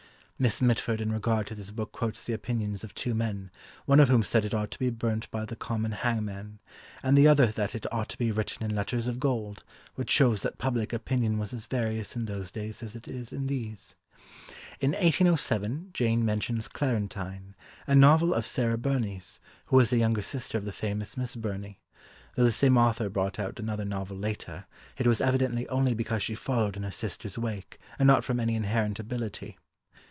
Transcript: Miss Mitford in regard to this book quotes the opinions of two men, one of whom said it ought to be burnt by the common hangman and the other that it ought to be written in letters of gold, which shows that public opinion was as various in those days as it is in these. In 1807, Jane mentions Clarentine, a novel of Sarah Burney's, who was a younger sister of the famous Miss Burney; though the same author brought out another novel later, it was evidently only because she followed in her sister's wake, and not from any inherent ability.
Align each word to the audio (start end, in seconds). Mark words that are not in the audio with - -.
Miss 0.41 0.59
Mitford 0.59 1.01
in 1.01 1.11
regard 1.11 1.45
to 1.45 1.53
this 1.53 1.69
book 1.69 1.91
quotes 1.91 2.23
the 2.25 2.33
opinions 2.33 2.83
of 2.83 2.95
two 2.95 3.13
men, 3.13 3.51
one 3.85 3.99
of 3.99 4.09
whom 4.09 4.23
said 4.23 4.43
it 4.43 4.55
ought 4.55 4.71
to 4.71 4.79
be 4.79 4.89
burnt 4.89 5.29
by 5.29 5.45
the 5.45 5.55
common 5.55 5.91
hangman 5.91 6.57
and 7.03 7.15
the 7.15 7.27
other 7.27 7.45
that 7.45 7.75
it 7.75 7.85
ought 7.93 8.09
to 8.09 8.17
be 8.17 8.31
written 8.31 8.63
in 8.63 8.73
letters 8.75 9.05
of 9.05 9.19
gold, 9.19 9.63
which 9.93 10.09
shows 10.09 10.41
that 10.41 10.57
public 10.57 10.93
opinion 10.93 11.37
was 11.37 11.53
as 11.53 11.67
various 11.67 12.15
in 12.15 12.25
those 12.25 12.49
days 12.49 12.81
as 12.81 12.95
it 12.95 13.07
is 13.07 13.31
in 13.31 13.45
these. 13.45 13.93
In 14.79 14.93
1807, 14.93 15.91
Jane 15.93 16.25
mentions 16.25 16.67
Clarentine, 16.67 17.53
a 17.85 17.93
novel 17.93 18.33
of 18.33 18.43
Sarah 18.47 18.79
Burney's, 18.79 19.39
who 19.65 19.75
was 19.75 19.93
a 19.93 19.97
younger 19.99 20.23
sister 20.23 20.57
of 20.57 20.65
the 20.65 20.71
famous 20.71 21.15
Miss 21.17 21.35
Burney; 21.35 21.79
though 22.35 22.43
the 22.43 22.51
same 22.51 22.79
author 22.79 23.09
brought 23.11 23.37
out 23.37 23.59
another 23.59 23.85
novel 23.85 24.17
later, 24.17 24.65
it 24.97 25.05
was 25.05 25.21
evidently 25.21 25.69
only 25.69 25.93
because 25.93 26.23
she 26.23 26.33
followed 26.33 26.77
in 26.77 26.81
her 26.81 26.89
sister's 26.89 27.37
wake, 27.37 27.77
and 27.99 28.07
not 28.07 28.23
from 28.23 28.39
any 28.39 28.55
inherent 28.55 28.97
ability. 28.99 29.59